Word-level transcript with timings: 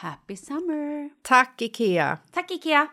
Happy 0.00 0.34
summer! 0.36 1.10
Tack, 1.22 1.62
Ikea! 1.62 2.18
Tack 2.32 2.50
Ikea! 2.50 2.88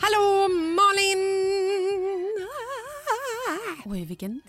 Hallå, 0.00 0.48
Malin! 0.48 1.18
Oj, 3.84 4.04
vilken... 4.04 4.40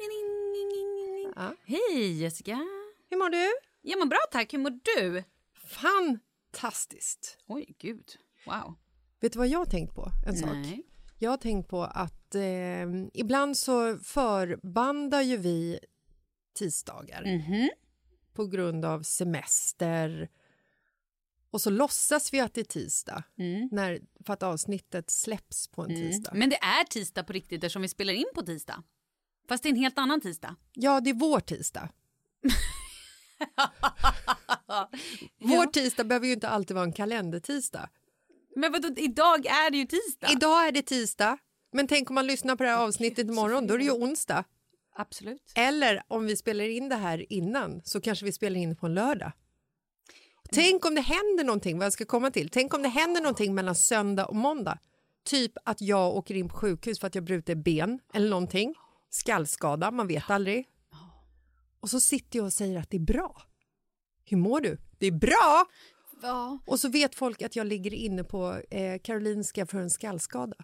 Ja. 1.36 1.54
Hej 1.66 2.22
Jessica! 2.22 2.60
Hur 3.10 3.18
mår 3.18 3.30
du? 3.30 3.75
Jag 3.88 4.00
mår 4.00 4.06
bra 4.06 4.18
tack, 4.32 4.54
hur 4.54 4.60
mår 4.60 4.80
du? 4.84 5.24
Fantastiskt! 5.68 7.38
Oj, 7.48 7.76
gud. 7.80 8.16
Wow. 8.46 8.76
Vet 9.20 9.34
du 9.34 9.40
vad 9.40 9.48
jag 9.48 9.60
har 9.60 9.66
tänkt 9.66 9.96
på? 9.96 10.12
En 10.28 10.38
sak. 10.38 10.50
Nej. 10.54 10.84
Jag 11.20 11.30
har 11.30 11.38
tänkt 11.38 11.70
på 11.70 11.84
att 11.84 12.36
eh, 12.36 12.86
ibland 13.14 13.58
så 13.58 13.98
förbandar 13.98 15.22
ju 15.22 15.38
vi 15.38 15.80
tisdagar 16.54 17.24
Mhm. 17.26 17.70
på 18.34 18.46
grund 18.48 18.86
av 18.86 19.02
semester. 19.04 20.30
Och 21.52 21.62
så 21.62 21.70
låtsas 21.70 22.34
vi 22.34 22.40
att 22.40 22.54
det 22.54 22.62
är 22.62 22.66
tisdag 22.66 23.24
Mm. 23.38 23.70
när, 23.72 24.00
för 24.26 24.34
att 24.34 24.44
avsnittet 24.44 25.10
släpps 25.10 25.68
på 25.68 25.82
en 25.82 25.90
tisdag. 25.96 26.32
Men 26.36 26.50
det 26.50 26.56
är 26.58 26.84
tisdag 26.84 27.24
på 27.24 27.34
riktigt 27.34 27.64
eftersom 27.64 27.82
vi 27.82 27.88
spelar 27.90 28.14
in 28.14 28.26
på 28.36 28.42
tisdag. 28.42 28.84
Fast 29.48 29.64
det 29.64 29.70
är 29.70 29.72
en 29.72 29.80
helt 29.80 29.98
annan 29.98 30.22
tisdag. 30.22 30.56
Ja, 30.74 31.00
det 31.02 31.10
är 31.10 31.14
vår 31.14 31.40
tisdag. 31.40 31.90
Vår 35.40 35.66
tisdag 35.66 36.04
behöver 36.04 36.28
ju 36.28 36.34
inte 36.34 36.50
alltid 36.50 36.76
vara 36.76 36.86
en 36.86 36.94
kalendertisdag. 36.94 37.90
Men 38.56 38.72
vadå, 38.72 38.90
idag 38.98 39.46
är 39.46 39.72
det 39.72 39.78
ju 39.78 39.86
tisdag. 39.86 40.28
Idag 40.32 40.68
är 40.68 40.72
det 40.72 40.82
tisdag, 40.82 41.38
men 41.74 41.88
tänk 41.88 42.10
om 42.10 42.16
man 42.16 42.28
lyssnar 42.28 42.56
på 42.56 42.64
det 42.64 42.70
här 42.70 42.84
avsnittet 42.84 43.28
imorgon, 43.28 43.68
då 43.68 43.74
är 43.74 43.78
det 43.78 43.84
ju 43.84 43.92
onsdag. 43.92 44.44
Absolut. 44.96 45.52
Eller 45.56 46.04
om 46.08 46.26
vi 46.26 46.38
spelar 46.38 46.66
in 46.66 46.90
det 46.90 46.96
här 46.96 47.34
innan 47.34 47.82
så 47.84 48.02
kanske 48.02 48.26
vi 48.26 48.32
spelar 48.32 48.60
in 48.60 48.76
på 48.76 48.86
en 48.86 48.94
lördag. 48.94 49.32
Tänk 50.52 50.86
om 50.86 50.96
det 50.96 51.02
händer 51.02 51.44
någonting, 51.44 51.78
vad 51.78 51.86
jag 51.86 51.94
ska 51.94 52.06
komma 52.06 52.32
till. 52.32 52.50
Tänk 52.50 52.74
om 52.74 52.82
det 52.82 52.90
händer 52.90 53.22
någonting 53.22 53.56
mellan 53.56 53.76
söndag 53.76 54.26
och 54.26 54.36
måndag. 54.36 54.80
Typ 55.26 55.52
att 55.64 55.82
jag 55.82 56.16
åker 56.16 56.36
in 56.36 56.50
på 56.50 56.56
sjukhus 56.56 57.00
för 57.00 57.08
att 57.08 57.16
jag 57.16 57.24
brutit 57.24 57.58
ben 57.58 58.00
eller 58.14 58.30
någonting. 58.30 58.76
Skallskada, 59.10 59.92
man 59.92 60.08
vet 60.08 60.30
aldrig. 60.30 60.66
Och 61.86 61.90
så 61.92 62.00
sitter 62.00 62.40
jag 62.40 62.46
och 62.46 62.54
säger 62.54 62.80
att 62.80 62.90
det 62.90 62.98
är 62.98 63.02
bra. 63.02 63.42
Hur 64.26 64.38
mår 64.38 64.62
du? 64.62 64.78
Det 64.98 65.08
är 65.08 65.12
bra! 65.12 65.66
Ja. 66.22 66.60
Och 66.66 66.80
så 66.80 66.90
vet 66.90 67.16
folk 67.16 67.42
att 67.42 67.56
jag 67.56 67.68
ligger 67.68 67.94
inne 67.94 68.24
på 68.24 68.62
eh, 68.72 69.02
Karolinska 69.04 69.66
för 69.66 69.80
en 69.80 69.90
skallskada. 69.90 70.56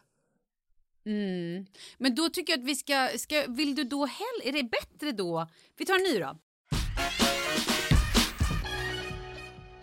Mm. 1.06 1.66
Men 1.98 2.16
då 2.16 2.30
tycker 2.30 2.54
jag 2.54 2.60
att 2.60 2.66
vi 2.66 2.76
ska, 2.76 3.10
ska... 3.18 3.46
Vill 3.48 3.76
du 3.76 3.84
då 3.84 4.06
hellre... 4.06 4.50
Är 4.50 4.64
det 4.64 4.70
bättre 4.70 5.12
då? 5.12 5.48
Vi 5.78 5.86
tar 5.86 5.96
en 5.96 6.04
ny 6.04 6.20
då. 6.20 6.38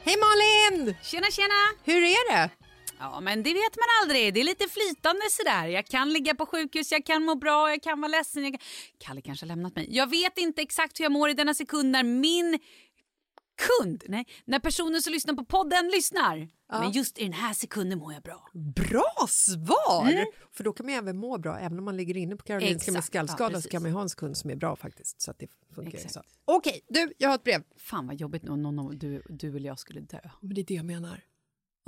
Hej 0.03 0.17
Malin! 0.17 0.95
Tjena, 1.03 1.27
tjena! 1.27 1.61
Hur 1.85 2.03
är 2.03 2.33
det? 2.33 2.51
Ja, 2.99 3.21
men 3.21 3.43
det 3.43 3.51
vet 3.51 3.77
man 3.77 3.87
aldrig. 4.03 4.35
Det 4.35 4.41
är 4.41 4.45
lite 4.45 4.69
flytande 4.69 5.23
sådär. 5.31 5.67
Jag 5.67 5.87
kan 5.87 6.13
ligga 6.13 6.35
på 6.35 6.47
sjukhus, 6.47 6.93
jag 6.93 7.07
kan 7.07 7.25
må 7.25 7.35
bra, 7.35 7.71
jag 7.71 7.83
kan 7.83 8.01
vara 8.01 8.11
ledsen. 8.11 8.43
Jag 8.43 8.53
kan... 8.53 8.61
Kalle 8.99 9.21
kanske 9.21 9.47
har 9.47 9.49
lämnat 9.49 9.77
mig. 9.77 9.87
Jag 9.91 10.11
vet 10.11 10.39
inte 10.39 10.63
exakt 10.63 11.01
hur 11.01 11.05
jag 11.05 11.13
mår 11.13 11.31
i 11.31 11.35
denna 11.35 11.55
sekund 11.55 11.91
när 11.91 12.03
min 12.03 12.59
kund, 13.59 14.05
nej, 14.09 14.27
när 14.45 14.59
personen 14.59 15.03
som 15.03 15.13
lyssnar 15.13 15.35
på 15.35 15.45
podden 15.45 15.89
lyssnar. 15.89 16.49
Men 16.71 16.93
just 16.93 17.19
i 17.19 17.23
den 17.23 17.33
här 17.33 17.55
sekunden 17.55 17.99
mår 17.99 18.13
jag 18.13 18.23
bra. 18.23 18.51
Bra 18.55 19.27
svar! 19.29 20.27
För 20.53 20.65
då 20.65 20.73
kan 20.73 20.87
man 20.87 20.95
även 20.95 21.17
må 21.17 21.39
bra, 21.39 21.59
även 21.59 21.79
om 21.79 21.85
man 21.85 21.97
ligger 21.97 22.17
inne 22.17 22.37
på 22.37 22.45
Karolinska 22.45 22.93
med 22.93 23.05
skallskada 23.05 23.53
ja, 23.53 23.61
så 23.61 23.69
kan 23.69 23.83
man 23.83 23.91
ju 23.91 23.95
ha 23.95 24.03
en 24.03 24.09
sekund 24.09 24.37
som 24.37 24.51
är 24.51 24.57
bra 24.57 24.77
faktiskt. 24.77 25.21
Så 25.21 25.31
att 25.31 25.39
det 25.39 25.47
funkar 25.75 25.99
Exakt. 25.99 26.15
så. 26.15 26.23
Okej, 26.45 26.81
du, 26.89 27.13
jag 27.19 27.29
har 27.29 27.35
ett 27.35 27.45
brev. 27.45 27.63
Fan 27.77 28.07
vad 28.07 28.17
jobbigt 28.17 28.49
om 28.49 28.63
någon 28.63 28.79
av 28.79 28.99
du, 28.99 29.23
du 29.29 29.57
eller 29.57 29.67
jag 29.67 29.79
skulle 29.79 30.01
dö. 30.01 30.21
Men 30.41 30.55
det 30.55 30.61
är 30.61 30.65
det 30.65 30.75
jag 30.75 30.87
menar. 30.87 31.25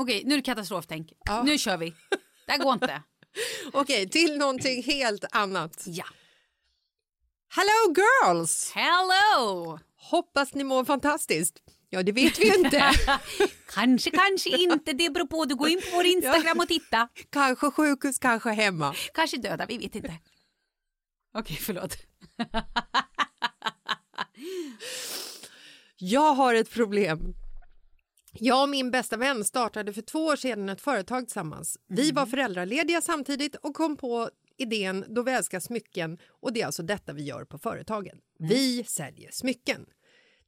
Okej, 0.00 0.22
nu 0.24 0.34
är 0.34 0.38
det 0.38 0.42
katastroftänk. 0.42 1.12
Ja. 1.24 1.42
Nu 1.42 1.58
kör 1.58 1.76
vi. 1.76 1.94
Det 2.46 2.52
här 2.52 2.58
går 2.58 2.72
inte. 2.72 3.02
Okej, 3.72 4.08
till 4.08 4.38
någonting 4.38 4.82
helt 4.82 5.24
annat. 5.32 5.82
Ja. 5.86 6.04
Hello 7.48 7.94
girls! 7.96 8.72
Hello! 8.74 9.78
Hoppas 9.96 10.54
ni 10.54 10.64
mår 10.64 10.84
fantastiskt. 10.84 11.62
Ja, 11.90 12.02
det 12.02 12.12
vet 12.12 12.38
vi 12.38 12.58
inte. 12.58 12.90
kanske, 13.74 14.10
kanske 14.10 14.50
inte. 14.50 14.92
Det 14.92 15.10
beror 15.10 15.26
på. 15.26 15.44
Du 15.44 15.54
går 15.54 15.68
in 15.68 15.80
på 15.80 15.96
vår 15.96 16.04
Instagram 16.04 16.58
och 16.60 16.68
titta. 16.68 17.08
kanske 17.30 17.70
sjukhus, 17.70 18.18
kanske 18.18 18.50
hemma. 18.50 18.94
Kanske 19.14 19.36
döda, 19.36 19.66
vi 19.66 19.78
vet 19.78 19.94
inte. 19.94 20.14
Okej, 21.34 21.56
förlåt. 21.56 21.96
Jag 25.96 26.34
har 26.34 26.54
ett 26.54 26.70
problem. 26.70 27.34
Jag 28.32 28.62
och 28.62 28.68
min 28.68 28.90
bästa 28.90 29.16
vän 29.16 29.44
startade 29.44 29.92
för 29.92 30.02
två 30.02 30.24
år 30.24 30.36
sedan 30.36 30.68
ett 30.68 30.80
företag 30.80 31.26
tillsammans. 31.26 31.78
Vi 31.86 32.10
var 32.10 32.26
föräldralediga 32.26 33.00
samtidigt 33.00 33.54
och 33.54 33.74
kom 33.74 33.96
på 33.96 34.30
idén 34.56 35.04
då 35.08 35.22
vi 35.22 35.32
älskar 35.32 35.60
smycken 35.60 36.18
och 36.28 36.52
det 36.52 36.60
är 36.60 36.66
alltså 36.66 36.82
detta 36.82 37.12
vi 37.12 37.22
gör 37.22 37.44
på 37.44 37.58
företagen. 37.58 38.18
Vi 38.38 38.84
säljer 38.84 39.30
smycken. 39.32 39.86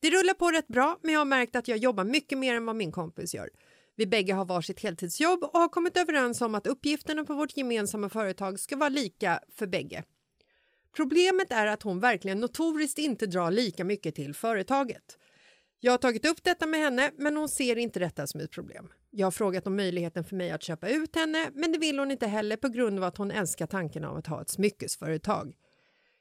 Det 0.00 0.10
rullar 0.10 0.34
på 0.34 0.50
rätt 0.50 0.68
bra 0.68 0.98
men 1.02 1.12
jag 1.12 1.20
har 1.20 1.24
märkt 1.24 1.56
att 1.56 1.68
jag 1.68 1.78
jobbar 1.78 2.04
mycket 2.04 2.38
mer 2.38 2.54
än 2.54 2.66
vad 2.66 2.76
min 2.76 2.92
kompis 2.92 3.34
gör. 3.34 3.50
Vi 3.96 4.06
bägge 4.06 4.32
har 4.32 4.44
varsitt 4.44 4.80
heltidsjobb 4.80 5.44
och 5.44 5.60
har 5.60 5.68
kommit 5.68 5.96
överens 5.96 6.40
om 6.40 6.54
att 6.54 6.66
uppgifterna 6.66 7.24
på 7.24 7.34
vårt 7.34 7.56
gemensamma 7.56 8.08
företag 8.08 8.60
ska 8.60 8.76
vara 8.76 8.88
lika 8.88 9.40
för 9.54 9.66
bägge. 9.66 10.04
Problemet 10.96 11.52
är 11.52 11.66
att 11.66 11.82
hon 11.82 12.00
verkligen 12.00 12.40
notoriskt 12.40 12.98
inte 12.98 13.26
drar 13.26 13.50
lika 13.50 13.84
mycket 13.84 14.14
till 14.14 14.34
företaget. 14.34 15.18
Jag 15.84 15.92
har 15.92 15.98
tagit 15.98 16.26
upp 16.26 16.44
detta 16.44 16.66
med 16.66 16.80
henne, 16.80 17.10
men 17.16 17.36
hon 17.36 17.48
ser 17.48 17.76
inte 17.76 17.98
detta 18.00 18.26
som 18.26 18.40
ett 18.40 18.50
problem. 18.50 18.92
Jag 19.10 19.26
har 19.26 19.30
frågat 19.30 19.66
om 19.66 19.76
möjligheten 19.76 20.24
för 20.24 20.36
mig 20.36 20.50
att 20.50 20.62
köpa 20.62 20.88
ut 20.88 21.16
henne, 21.16 21.50
men 21.54 21.72
det 21.72 21.78
vill 21.78 21.98
hon 21.98 22.10
inte 22.10 22.26
heller 22.26 22.56
på 22.56 22.68
grund 22.68 22.98
av 22.98 23.04
att 23.04 23.16
hon 23.16 23.30
älskar 23.30 23.66
tanken 23.66 24.04
av 24.04 24.16
att 24.16 24.26
ha 24.26 24.42
ett 24.42 24.48
smyckesföretag. 24.48 25.54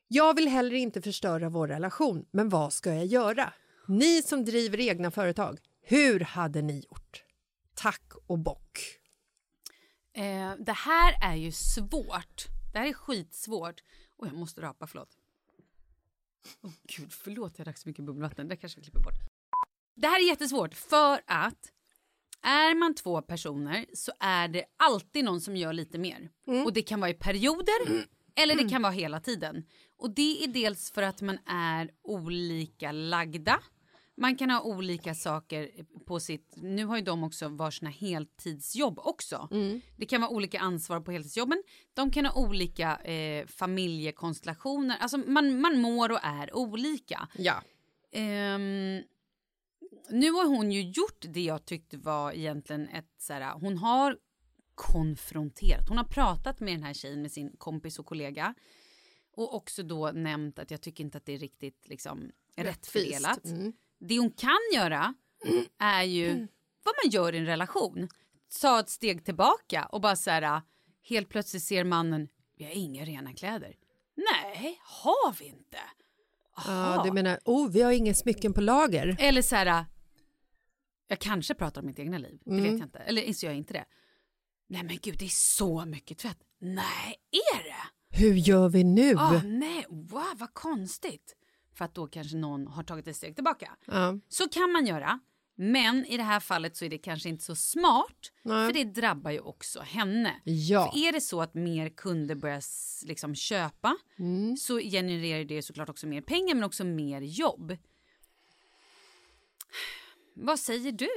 Jag 0.07 0.35
vill 0.35 0.47
heller 0.47 0.75
inte 0.75 1.01
förstöra 1.01 1.49
vår 1.49 1.67
relation, 1.67 2.25
men 2.31 2.49
vad 2.49 2.73
ska 2.73 2.93
jag 2.93 3.05
göra? 3.05 3.53
Ni 3.87 4.21
som 4.21 4.45
driver 4.45 4.79
egna 4.79 5.11
företag, 5.11 5.59
hur 5.81 6.19
hade 6.19 6.61
ni 6.61 6.79
gjort? 6.79 7.23
Tack 7.75 8.11
och 8.27 8.39
bock. 8.39 8.79
Eh, 10.13 10.53
det 10.59 10.75
här 10.75 11.31
är 11.31 11.35
ju 11.35 11.51
svårt. 11.51 12.47
Det 12.73 12.79
här 12.79 12.87
är 12.87 12.93
skitsvårt. 12.93 13.83
Och 14.17 14.27
jag 14.27 14.33
måste 14.33 14.61
rapa, 14.61 14.87
förlåt. 14.87 15.17
Oh, 16.61 16.73
gud, 16.83 17.13
förlåt 17.13 17.57
jag 17.57 17.65
drack 17.65 17.77
så 17.77 17.89
mycket 17.89 18.05
bubbelvatten. 18.05 18.47
Det 18.47 18.55
kanske 18.55 18.79
vi 18.79 18.83
klipper 18.83 18.99
bort. 18.99 19.31
Det 20.01 20.07
här 20.07 20.19
är 20.19 20.27
jättesvårt 20.27 20.73
för 20.73 21.21
att 21.27 21.71
är 22.43 22.75
man 22.75 22.95
två 22.95 23.21
personer 23.21 23.85
så 23.93 24.11
är 24.19 24.47
det 24.47 24.65
alltid 24.77 25.25
någon 25.25 25.41
som 25.41 25.55
gör 25.55 25.73
lite 25.73 25.97
mer. 25.97 26.29
Och 26.65 26.73
det 26.73 26.81
kan 26.81 26.99
vara 26.99 27.09
i 27.09 27.13
perioder 27.13 28.05
eller 28.35 28.55
det 28.55 28.69
kan 28.69 28.81
vara 28.81 28.91
hela 28.91 29.19
tiden. 29.19 29.63
Och 29.97 30.11
det 30.15 30.43
är 30.43 30.47
dels 30.47 30.91
för 30.91 31.01
att 31.01 31.21
man 31.21 31.37
är 31.45 31.89
olika 32.03 32.91
lagda. 32.91 33.59
Man 34.17 34.35
kan 34.35 34.49
ha 34.49 34.61
olika 34.61 35.15
saker 35.15 35.69
på 36.05 36.19
sitt... 36.19 36.53
Nu 36.57 36.85
har 36.85 36.97
ju 36.97 37.03
de 37.03 37.23
också 37.23 37.47
varsina 37.47 37.89
heltidsjobb 37.89 38.99
också. 38.99 39.47
Det 39.97 40.05
kan 40.05 40.21
vara 40.21 40.31
olika 40.31 40.59
ansvar 40.59 40.99
på 40.99 41.11
heltidsjobben. 41.11 41.63
De 41.93 42.11
kan 42.11 42.25
ha 42.25 42.33
olika 42.33 42.97
eh, 42.97 43.47
familjekonstellationer. 43.47 44.97
Alltså 44.99 45.17
man, 45.17 45.61
man 45.61 45.81
mår 45.81 46.11
och 46.11 46.19
är 46.23 46.55
olika. 46.55 47.27
Ja. 47.37 47.63
Ehm, 48.11 49.01
nu 50.09 50.31
har 50.31 50.45
hon 50.45 50.71
ju 50.71 50.81
gjort 50.81 51.25
det 51.29 51.41
jag 51.41 51.65
tyckte 51.65 51.97
var 51.97 52.31
egentligen 52.31 52.89
ett 52.89 53.13
så 53.17 53.33
här, 53.33 53.53
hon 53.53 53.77
har 53.77 54.17
konfronterat, 54.75 55.89
hon 55.89 55.97
har 55.97 56.05
pratat 56.05 56.59
med 56.59 56.73
den 56.73 56.83
här 56.83 56.93
tjejen 56.93 57.21
med 57.21 57.31
sin 57.31 57.57
kompis 57.57 57.99
och 57.99 58.05
kollega 58.05 58.53
och 59.33 59.55
också 59.55 59.83
då 59.83 60.11
nämnt 60.11 60.59
att 60.59 60.71
jag 60.71 60.81
tycker 60.81 61.03
inte 61.03 61.17
att 61.17 61.25
det 61.25 61.33
är 61.33 61.37
riktigt 61.37 61.87
liksom 61.87 62.31
rätt 62.55 62.87
fördelat. 62.87 63.39
Det 63.99 64.19
hon 64.19 64.31
kan 64.31 64.59
göra 64.73 65.13
är 65.77 66.03
ju 66.03 66.47
vad 66.83 66.95
man 67.03 67.11
gör 67.11 67.35
i 67.35 67.37
en 67.37 67.45
relation. 67.45 68.09
Ta 68.61 68.79
ett 68.79 68.89
steg 68.89 69.25
tillbaka 69.25 69.85
och 69.85 70.01
bara 70.01 70.15
så 70.15 70.29
här, 70.29 70.61
helt 71.01 71.29
plötsligt 71.29 71.63
ser 71.63 71.83
mannen, 71.83 72.27
vi 72.57 72.63
har 72.63 72.71
inga 72.71 73.05
rena 73.05 73.33
kläder. 73.33 73.75
Nej, 74.15 74.79
har 74.83 75.33
vi 75.39 75.45
inte? 75.45 75.77
Ja, 76.55 77.01
du 77.05 77.11
menar, 77.11 77.39
oh, 77.45 77.69
vi 77.71 77.81
har 77.81 77.91
inga 77.91 78.13
smycken 78.13 78.53
på 78.53 78.61
lager. 78.61 79.15
Eller 79.19 79.41
så 79.41 79.55
här, 79.55 79.85
jag 81.07 81.19
kanske 81.19 81.53
pratar 81.53 81.81
om 81.81 81.87
mitt 81.87 81.99
egna 81.99 82.17
liv, 82.17 82.39
det 82.45 82.55
vet 82.55 82.65
jag 82.65 82.73
inte. 82.73 82.99
Eller 82.99 83.33
så 83.33 83.45
gör 83.45 83.51
jag 83.51 83.57
inte 83.57 83.73
det. 83.73 83.85
Nej 84.67 84.83
men 84.83 84.97
gud, 85.01 85.15
det 85.19 85.25
är 85.25 85.57
så 85.57 85.85
mycket 85.85 86.17
tvätt. 86.17 86.37
Nej, 86.59 87.15
är 87.53 87.63
det? 87.63 88.17
Hur 88.17 88.33
gör 88.33 88.69
vi 88.69 88.83
nu? 88.83 89.15
Ah, 89.17 89.41
nej, 89.43 89.85
wow, 89.89 90.33
vad 90.35 90.53
konstigt. 90.53 91.35
För 91.73 91.85
att 91.85 91.95
då 91.95 92.07
kanske 92.07 92.37
någon 92.37 92.67
har 92.67 92.83
tagit 92.83 93.07
ett 93.07 93.15
steg 93.15 93.35
tillbaka. 93.35 93.71
Ja. 93.85 94.19
Så 94.27 94.49
kan 94.49 94.71
man 94.71 94.85
göra. 94.85 95.19
Men 95.55 96.05
i 96.05 96.17
det 96.17 96.23
här 96.23 96.39
fallet 96.39 96.75
så 96.77 96.85
är 96.85 96.89
det 96.89 96.97
kanske 96.97 97.29
inte 97.29 97.43
så 97.43 97.55
smart. 97.55 98.31
Nej. 98.43 98.65
För 98.67 98.73
det 98.73 98.83
drabbar 98.83 99.31
ju 99.31 99.39
också 99.39 99.79
henne. 99.81 100.41
Ja. 100.43 100.91
För 100.91 101.07
är 101.07 101.11
det 101.11 101.21
så 101.21 101.41
att 101.41 101.53
mer 101.53 101.89
kunder 101.89 102.35
börjar 102.35 102.61
liksom 103.05 103.35
köpa 103.35 103.97
Mm. 104.19 104.57
så 104.57 104.79
genererar 104.79 105.43
det 105.43 105.61
såklart 105.61 105.89
också 105.89 106.07
mer 106.07 106.21
pengar 106.21 106.55
men 106.55 106.63
också 106.63 106.83
mer 106.83 107.21
jobb. 107.21 107.77
Vad 110.33 110.59
säger 110.59 110.91
du? 110.91 111.09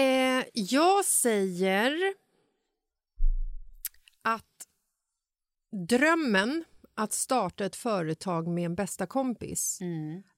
Eh, 0.00 0.44
jag 0.54 1.04
säger 1.04 2.14
att 4.22 4.66
drömmen 5.88 6.64
att 6.94 7.12
starta 7.12 7.64
ett 7.64 7.76
företag 7.76 8.48
med 8.48 8.64
en 8.64 8.74
bästa 8.74 9.06
kompis 9.06 9.78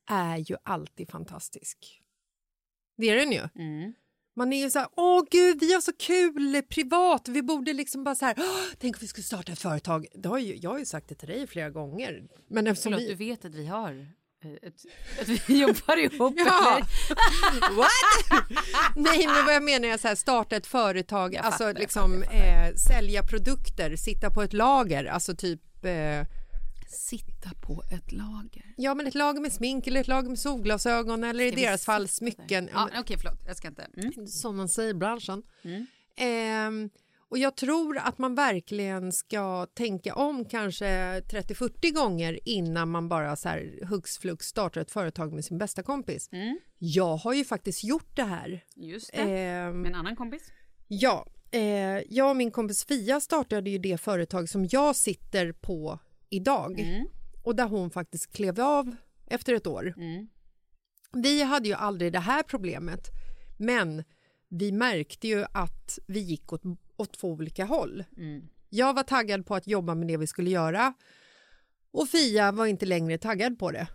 är 0.07 0.37
ju 0.37 0.57
alltid 0.63 1.11
fantastisk. 1.11 2.02
Det 3.03 3.09
är 3.11 3.17
den 3.17 3.33
ju. 3.33 3.49
Man 4.37 4.53
är 4.53 4.63
ju 4.65 4.71
så 4.71 4.79
här, 4.79 4.89
åh 4.97 5.23
gud, 5.31 5.61
vi 5.61 5.73
har 5.75 5.81
så 5.81 5.93
kul 5.93 6.63
privat, 6.69 7.29
vi 7.29 7.43
borde 7.43 7.73
liksom 7.73 8.05
bara 8.05 8.15
så 8.15 8.25
här, 8.25 8.35
"Åh, 8.39 8.45
tänk 8.79 8.97
om 8.97 8.99
vi 9.01 9.07
skulle 9.07 9.25
starta 9.25 9.53
ett 9.53 9.59
företag. 9.59 10.07
Det 10.15 10.29
har 10.29 10.39
ju, 10.39 10.57
jag 10.57 10.71
har 10.71 10.79
ju 10.79 10.85
sagt 10.85 11.09
det 11.09 11.15
till 11.15 11.29
dig 11.29 11.47
flera 11.47 11.71
gånger. 11.71 12.23
Men 12.49 12.67
eftersom 12.67 12.93
Förlåt, 12.93 13.09
vi... 13.09 13.15
du 13.15 13.15
vet 13.15 13.45
att 13.45 13.55
vi 13.55 13.67
har 13.67 14.07
eh, 14.45 14.53
ett, 14.69 14.75
att 15.21 15.29
vi 15.29 15.61
jobbar 15.61 15.97
ihop 15.97 16.35
Ja. 16.37 16.81
What? 17.77 18.41
Nej, 18.97 19.27
men 19.27 19.45
vad 19.45 19.55
jag 19.55 19.63
menar 19.63 19.89
är 19.89 19.99
så 19.99 20.09
här, 20.09 20.15
starta 20.15 20.57
ett 20.57 20.67
företag, 20.67 21.35
Jag 21.35 21.45
alltså 21.45 21.65
fattar, 21.65 21.81
liksom 21.81 22.23
eh, 22.23 22.75
sälja 22.89 23.23
produkter, 23.23 23.97
sitta 23.97 24.31
på 24.31 24.43
ett 24.43 24.53
lager, 24.53 25.05
alltså 25.05 25.37
typ 25.37 25.85
eh, 25.85 26.27
Sitta 26.93 27.51
på 27.67 27.83
ett 27.91 28.13
lager. 28.13 28.75
ja 28.77 28.95
men 28.95 29.07
ett 29.07 29.15
lager 29.15 29.41
med 29.41 29.53
smink 29.53 29.87
eller 29.87 30.01
ett 30.01 30.09
lager 30.09 30.29
med 30.29 30.39
solglasögon 30.39 31.25
eller 31.25 31.45
i 31.45 31.49
Ska 31.51 31.57
vi 31.57 31.63
deras 31.67 31.85
fall 31.85 32.09
smycken. 32.09 32.69
Ja, 32.73 32.89
Okej, 32.99 33.17
förlåt. 33.19 33.39
Jag 33.47 33.57
ska 33.57 33.69
inte. 33.69 33.87
Mm. 33.97 34.27
som 34.27 34.57
man 34.57 34.69
säger 34.69 34.91
i 34.91 34.95
branschen. 34.95 35.43
Ehm, 36.17 36.91
och 37.29 37.39
jag 37.39 37.57
tror 37.57 37.99
att 37.99 38.19
man 38.19 38.35
verkligen 38.35 39.13
ska 39.13 39.67
tänka 39.75 40.15
om 40.15 40.45
kanske 40.45 40.87
30-40 41.21 41.93
gånger 41.95 42.39
innan 42.49 42.91
man 42.91 43.09
bara 43.09 43.37
så 43.37 43.49
här 43.49 43.85
hux 43.89 44.19
flux 44.19 44.47
startar 44.47 44.81
ett 44.81 44.91
företag 44.91 45.33
med 45.33 45.45
sin 45.45 45.59
bästa 45.59 45.83
kompis. 45.83 46.31
Jag 46.79 47.17
har 47.17 47.33
ju 47.33 47.45
faktiskt 47.45 47.85
gjort 47.85 48.17
det 48.17 48.23
här. 48.25 48.65
Just 48.77 49.13
det. 49.13 49.19
Ehm, 49.21 49.81
Med 49.83 49.89
en 49.89 49.95
annan 49.95 50.17
kompis? 50.17 50.43
Ja, 50.89 51.27
eh, 51.51 51.61
jag 52.09 52.31
och 52.31 52.37
min 52.37 52.51
kompis 52.51 52.85
Fia 52.85 53.21
startade 53.21 53.71
ju 53.71 53.79
det 53.79 53.99
företag 54.01 54.49
som 54.49 54.67
jag 54.71 54.97
sitter 54.97 55.53
på 55.53 55.99
idag 56.33 56.81
och 57.43 57.57
där 57.57 57.67
hon 57.67 57.91
faktiskt 57.91 58.33
klev 58.33 58.61
av 58.61 58.97
efter 59.27 59.55
ett 59.55 59.67
år. 59.67 59.95
Vi 61.13 61.43
hade 61.43 61.69
ju 61.69 61.75
aldrig 61.75 62.13
det 62.13 62.19
här 62.19 62.43
problemet, 62.43 63.09
men 63.57 64.05
vi 64.49 64.73
märkte 64.73 65.29
ju 65.29 65.45
att 65.53 65.99
vi 66.07 66.21
gick 66.21 66.53
åt, 66.53 66.63
åt 66.97 67.13
två 67.19 67.29
olika 67.29 67.65
håll. 67.65 68.05
Mm. 68.17 68.49
Jag 68.69 68.95
var 68.95 69.03
taggad 69.03 69.47
på 69.47 69.55
att 69.55 69.67
jobba 69.67 69.95
med 69.95 70.09
det 70.09 70.17
vi 70.17 70.27
skulle 70.27 70.51
göra 70.51 70.95
och 71.91 72.09
Fia 72.09 72.53
var 72.53 72.67
inte 72.67 72.87
längre 72.87 73.19
taggad 73.19 73.59
på 73.59 73.71
det. 73.71 73.87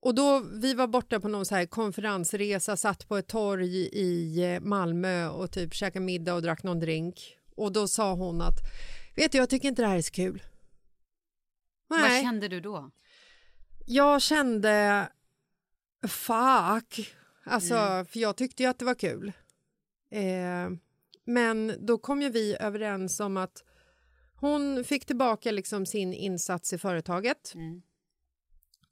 Och 0.00 0.14
då, 0.14 0.42
vi 0.52 0.74
var 0.74 0.86
borta 0.86 1.20
på 1.20 1.28
någon 1.28 1.46
så 1.46 1.54
här 1.54 1.66
konferensresa, 1.66 2.76
satt 2.76 3.08
på 3.08 3.16
ett 3.16 3.26
torg 3.26 3.76
i 3.76 4.42
eh, 4.44 4.60
Malmö 4.60 5.28
och 5.28 5.50
typ 5.50 5.74
käkade 5.74 6.04
middag 6.04 6.34
och 6.34 6.42
drack 6.42 6.62
någon 6.62 6.80
drink. 6.80 7.36
Och 7.56 7.72
då 7.72 7.88
sa 7.88 8.14
hon 8.14 8.42
att, 8.42 8.56
vet 9.16 9.32
du, 9.32 9.38
jag 9.38 9.50
tycker 9.50 9.68
inte 9.68 9.82
det 9.82 9.88
här 9.88 9.96
är 9.96 10.02
så 10.02 10.12
kul. 10.12 10.42
Vad 11.90 12.10
kände 12.22 12.48
du 12.48 12.60
då? 12.60 12.90
Jag 13.86 14.22
kände 14.22 15.08
fuck. 16.08 17.14
Alltså, 17.44 17.74
Mm. 17.74 18.06
för 18.06 18.18
jag 18.20 18.36
tyckte 18.36 18.62
ju 18.62 18.68
att 18.68 18.78
det 18.78 18.84
var 18.84 18.94
kul. 18.94 19.32
Eh, 20.10 20.70
men 21.24 21.74
då 21.86 21.98
kom 21.98 22.22
ju 22.22 22.28
vi 22.30 22.56
överens 22.60 23.20
om 23.20 23.36
att 23.36 23.64
hon 24.34 24.84
fick 24.84 25.06
tillbaka 25.06 25.50
liksom 25.50 25.86
sin 25.86 26.12
insats 26.14 26.72
i 26.72 26.78
företaget 26.78 27.54
Mm. 27.54 27.82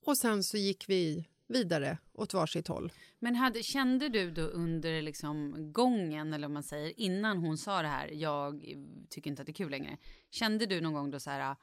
och 0.07 0.19
sen 0.19 0.43
så 0.45 0.57
gick 0.57 0.89
vi 0.89 1.29
vidare 1.47 1.99
åt 2.13 2.35
varsitt 2.35 2.69
håll. 2.69 2.93
Men 3.19 3.35
hade, 3.35 3.63
kände 3.63 4.09
du 4.09 4.31
då 4.31 4.43
under 4.43 5.03
liksom 5.03 5.55
gången, 5.73 6.33
eller 6.33 6.49
vad 6.49 6.55
man 6.55 6.63
säger, 6.63 7.01
innan 7.01 7.39
hon 7.39 7.59
sa 7.59 7.83
det 7.83 7.89
här, 7.89 8.09
jag 8.09 8.63
tycker 9.11 9.31
inte 9.31 9.43
att 9.43 9.47
det 9.47 9.53
är 9.53 9.55
kul 9.55 9.71
längre. 9.71 9.97
Kände 10.31 10.67
du 10.67 10.81
någon 10.81 10.93
gång 10.93 11.11
då 11.11 11.21
så 11.21 11.31
här, 11.31 11.57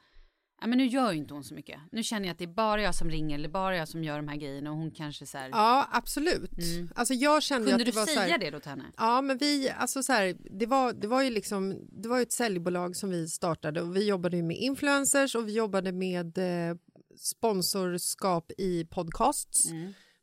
ja 0.61 0.67
men 0.67 0.77
nu 0.77 0.85
gör 0.85 1.11
ju 1.11 1.17
inte 1.17 1.33
hon 1.33 1.43
så 1.43 1.53
mycket. 1.53 1.79
Nu 1.91 2.03
känner 2.03 2.25
jag 2.27 2.31
att 2.33 2.37
det 2.37 2.45
är 2.45 2.53
bara 2.53 2.81
jag 2.81 2.95
som 2.95 3.09
ringer 3.09 3.35
eller 3.35 3.49
bara 3.49 3.77
jag 3.77 3.87
som 3.87 4.03
gör 4.03 4.17
de 4.17 4.27
här 4.27 4.35
grejerna 4.35 4.71
och 4.71 4.77
hon 4.77 4.91
kanske 4.91 5.25
så 5.25 5.37
här. 5.37 5.49
Ja, 5.49 5.89
absolut. 5.91 6.51
Alltså 6.95 7.13
jag 7.13 7.43
kände 7.43 7.71
Kunde 7.71 7.75
att 7.75 7.85
det 7.85 7.91
du 7.91 7.95
var 7.95 8.05
så 8.05 8.13
säga 8.13 8.31
här, 8.31 8.37
det 8.37 8.51
då 8.51 8.59
till 8.59 8.69
henne? 8.69 8.83
Ja, 8.97 9.21
men 9.21 9.37
vi, 9.37 9.69
alltså 9.69 10.03
så 10.03 10.13
här, 10.13 10.35
det 10.59 10.65
var, 10.65 10.93
det 10.93 11.07
var 11.07 11.21
ju 11.21 11.29
liksom, 11.29 11.87
det 12.01 12.09
var 12.09 12.17
ju 12.17 12.23
ett 12.23 12.31
säljbolag 12.31 12.95
som 12.95 13.09
vi 13.09 13.27
startade 13.27 13.81
och 13.81 13.95
vi 13.95 14.07
jobbade 14.07 14.37
ju 14.37 14.43
med 14.43 14.57
influencers 14.57 15.35
och 15.35 15.47
vi 15.47 15.53
jobbade 15.53 15.91
med 15.91 16.37
eh, 16.37 16.75
sponsorskap 17.17 18.51
i 18.57 18.85
podcasts 18.85 19.69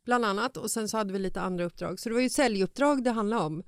bland 0.05 0.25
annat 0.25 0.57
och 0.57 0.71
sen 0.71 0.89
så 0.89 0.97
hade 0.97 1.13
vi 1.13 1.19
lite 1.19 1.41
andra 1.41 1.65
uppdrag. 1.65 1.99
Så 1.99 2.09
det 2.09 2.15
var 2.15 2.21
ju 2.21 2.29
säljuppdrag 2.29 3.03
det 3.03 3.11
handlade 3.11 3.43
om. 3.43 3.63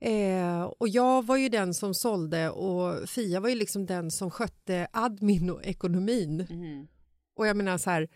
Eh, 0.00 0.62
och 0.62 0.88
jag 0.88 1.26
var 1.26 1.36
ju 1.36 1.48
den 1.48 1.74
som 1.74 1.94
sålde 1.94 2.50
och 2.50 3.08
Fia 3.08 3.40
var 3.40 3.48
ju 3.48 3.54
liksom 3.54 3.86
den 3.86 4.10
som 4.10 4.30
skötte 4.30 4.88
admin 4.92 5.50
och 5.50 5.64
ekonomin. 5.64 6.46
Och 7.36 7.46
jag 7.46 7.56
menar 7.56 7.78
så 7.78 7.90
här, 7.90 8.08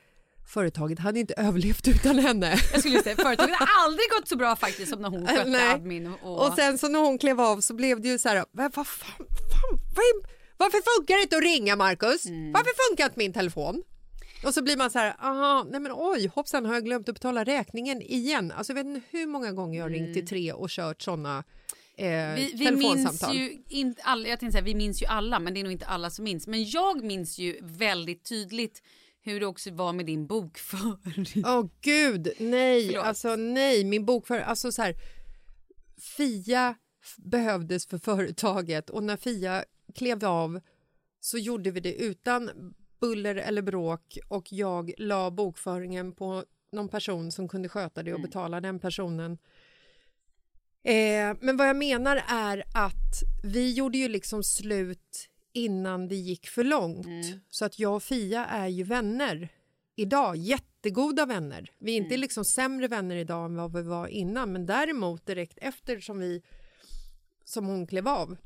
företaget 0.47 0.99
hade 0.99 1.21
inte 1.21 1.35
överlevt 1.35 1.89
utan 1.89 2.19
henne. 2.19 2.57
Jag 2.73 2.81
skulle 2.81 3.03
säga 3.03 3.17
företaget 3.17 3.57
har 3.57 3.85
aldrig 3.85 4.11
gått 4.11 4.29
så 4.29 4.37
bra 4.37 4.57
faktiskt 4.57 4.93
som 4.93 5.03
när 5.03 5.09
hon 5.09 5.27
skötte 5.27 5.51
Nej. 5.51 5.75
admin 5.75 6.15
och... 6.23 6.47
Och 6.47 6.55
sen 6.55 6.79
så 6.79 6.89
när 6.89 6.99
hon 6.99 7.19
klev 7.19 7.41
av 7.41 7.61
så 7.61 7.75
blev 7.75 8.01
det 8.01 8.09
ju 8.09 8.19
så 8.19 8.29
här, 8.29 8.45
vad 8.51 8.75
fan, 8.75 8.85
fan, 8.87 9.27
vad 9.97 10.05
är, 10.05 10.41
varför 10.57 10.99
funkar 10.99 11.17
det 11.17 11.23
inte 11.23 11.37
att 11.37 11.43
ringa 11.43 11.77
Marcus? 11.77 12.27
Mm. 12.27 12.53
Varför 12.53 12.89
funkar 12.89 13.05
inte 13.05 13.19
min 13.19 13.33
telefon? 13.33 13.83
Och 14.45 14.55
så 14.55 14.63
blir 14.63 14.77
man 14.77 14.91
så 14.91 14.99
här, 14.99 15.17
aha, 15.19 15.67
nej 15.71 15.81
men 15.81 15.93
oj, 15.95 16.31
hoppsan 16.35 16.67
har 16.67 16.75
jag 16.75 16.85
glömt 16.85 17.09
att 17.09 17.15
betala 17.15 17.45
räkningen 17.45 18.03
igen? 18.03 18.53
Alltså 18.57 18.73
jag 18.73 18.75
vet 18.75 18.87
inte 18.87 19.07
hur 19.11 19.27
många 19.27 19.53
gånger 19.53 19.79
jag 19.79 19.85
har 19.85 19.91
ringt 19.91 20.15
till 20.15 20.27
tre 20.27 20.53
och 20.53 20.69
kört 20.69 21.03
sådana 21.03 21.45
eh, 22.01 22.07
Mm. 22.31 22.35
vi, 22.37 22.53
vi 22.57 22.71
minns 22.77 23.25
ju 23.33 23.63
inte 23.69 24.03
alla, 24.03 24.29
jag 24.29 24.41
tänkte 24.41 24.53
säga 24.53 24.65
vi 24.65 24.75
minns 24.75 25.03
ju 25.03 25.07
alla 25.07 25.39
men 25.41 25.55
det 25.55 25.61
är 25.61 25.65
nog 25.65 25.73
inte 25.73 25.87
alla 25.87 26.11
som 26.11 26.25
minns. 26.25 26.47
Men 26.47 26.65
jag 26.65 27.05
minns 27.05 27.39
ju 27.39 27.59
väldigt 27.63 28.25
tydligt 28.25 28.83
hur 29.23 29.41
det 29.41 29.47
också 29.47 29.71
var 29.71 29.93
med 29.93 30.07
din 30.07 30.27
bokföring. 30.27 31.45
Åh 31.47 31.67
gud, 31.81 32.33
nej, 32.39 32.87
Förlåt. 32.87 33.05
alltså 33.05 33.37
nej, 33.37 33.85
min 33.85 34.05
bokföring, 34.05 34.43
alltså 34.45 34.73
så 34.73 34.83
här, 34.83 34.95
Fia 36.17 36.75
behövdes 37.17 37.87
för 37.87 37.99
företaget 37.99 38.91
och 38.91 39.03
när 39.03 39.17
Fia 39.17 39.65
klev 39.95 40.25
av 40.25 40.61
så 41.21 41.39
gjorde 41.39 41.71
vi 41.71 41.81
det 41.81 41.95
utan 41.95 42.51
buller 43.01 43.35
eller 43.35 43.63
bråk 43.63 44.19
och 44.29 44.53
jag 44.53 44.93
la 44.99 45.31
bokföringen 45.31 46.13
på 46.13 46.45
någon 46.73 46.89
person 46.89 47.33
som 47.33 47.49
kunde 47.49 47.69
sköta 47.69 48.03
det 48.03 48.15
och 48.15 48.21
betala 48.21 48.61
den 48.61 48.79
personen. 48.81 49.39
Eh, 50.83 51.37
men 51.41 51.57
vad 51.57 51.69
jag 51.69 51.77
menar 51.77 52.23
är 52.29 52.65
att 52.75 53.23
vi 53.43 53.73
gjorde 53.73 53.99
ju 53.99 54.09
liksom 54.09 54.43
slut 54.43 55.29
innan 55.53 56.09
det 56.09 56.15
gick 56.17 56.49
för 56.49 56.65
långt. 56.65 57.07
Så 57.51 57.65
att 57.65 57.79
jag 57.79 57.95
och 57.95 58.03
Fia 58.03 58.47
är 58.47 58.69
ju 58.69 58.85
vänner 58.85 59.49
idag, 59.97 60.37
jättegoda 60.37 61.27
vänner. 61.27 61.71
Vi 61.79 61.93
är 61.93 61.97
inte 61.97 62.17
liksom 62.17 62.45
sämre 62.45 62.89
vänner 62.89 63.17
idag 63.17 63.45
än 63.45 63.57
vad 63.57 63.77
vi 63.77 63.83
var 63.83 64.07
innan, 64.07 64.53
men 64.53 64.67
däremot 64.67 65.27
direkt 65.27 65.59
efter 65.59 66.01
som 66.01 66.19
vi 66.19 66.43
som 67.45 67.67
hon 67.67 67.87
klev 67.87 68.09
av 68.09 68.37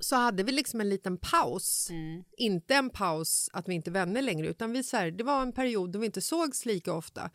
så 0.00 0.16
hade 0.16 0.42
vi 0.42 0.52
liksom 0.52 0.80
en 0.80 0.88
liten 0.88 1.18
paus. 1.18 1.88
Inte 2.36 2.74
en 2.74 2.90
paus 2.90 3.50
att 3.52 3.68
vi 3.68 3.74
inte 3.74 3.90
vänner 3.90 4.22
längre, 4.22 4.48
utan 4.48 4.72
vi 4.72 4.82
så 4.82 4.96
här, 4.96 5.10
det 5.10 5.24
var 5.24 5.42
en 5.42 5.52
period 5.52 5.92
då 5.92 5.98
vi 5.98 6.06
inte 6.06 6.20
sågs 6.20 6.66
lika 6.66 6.92
ofta 6.92 7.30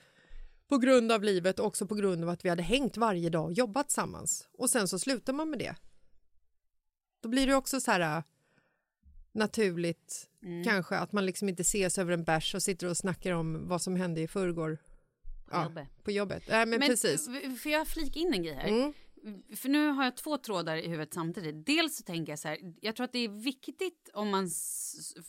på 0.68 0.78
grund 0.78 1.12
av 1.12 1.24
livet 1.24 1.60
och 1.60 1.66
också 1.66 1.88
på 1.88 1.96
grund 1.96 2.24
av 2.24 2.30
att 2.30 2.46
vi 2.46 2.50
hade 2.50 2.64
hängt 2.64 2.98
varje 2.98 3.30
dag 3.30 3.46
och 3.46 3.54
jobbat 3.54 3.88
tillsammans. 3.88 4.48
Och 4.54 4.70
sen 4.70 4.88
så 4.88 5.00
slutar 5.00 5.34
man 5.34 5.50
med 5.50 5.60
det. 5.60 5.76
Då 7.22 7.30
blir 7.30 7.48
det 7.48 7.56
också 7.56 7.82
så 7.82 7.92
här 7.92 8.18
äh, 8.18 8.24
naturligt 9.32 10.30
kanske 10.66 10.96
att 10.98 11.12
man 11.12 11.26
liksom 11.26 11.50
inte 11.50 11.62
ses 11.62 11.98
över 11.98 12.12
en 12.14 12.24
bärs 12.24 12.56
och 12.56 12.64
sitter 12.64 12.88
och 12.88 12.98
snackar 12.98 13.32
om 13.34 13.68
vad 13.68 13.82
som 13.82 13.96
hände 13.96 14.22
i 14.22 14.28
förrgår. 14.28 14.78
Ja, 15.52 15.64
jobbet. 15.64 15.88
på 16.04 16.12
jobbet. 16.12 16.44
Nej, 16.50 16.66
men, 16.66 16.80
precis. 16.80 17.28
f- 17.30 17.62
Får 17.64 17.72
jag 17.72 17.88
flika 17.88 18.20
in 18.20 18.34
en 18.34 18.44
grej 18.44 18.54
här? 18.56 18.68
Mm. 18.68 18.94
För 19.56 19.70
nu 19.70 19.88
har 19.88 20.04
jag 20.04 20.18
två 20.18 20.38
trådar 20.38 20.78
i 20.78 20.88
huvudet 20.88 21.14
samtidigt. 21.14 21.66
Dels 21.66 21.98
så 21.98 22.04
tänker 22.04 22.32
jag 22.32 22.40
så 22.40 22.48
här, 22.48 22.58
jag 22.82 22.96
tror 22.96 23.04
att 23.04 23.12
det 23.14 23.20
är 23.20 23.30
viktigt 23.30 24.10
om 24.14 24.30
man 24.30 24.50